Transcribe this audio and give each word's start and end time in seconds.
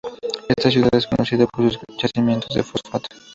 Esta 0.49 0.71
ciudad 0.71 0.89
es 0.95 1.05
conocida 1.05 1.45
por 1.45 1.65
sus 1.71 1.79
yacimientos 2.01 2.49
de 2.55 2.63
fosfato. 2.63 3.05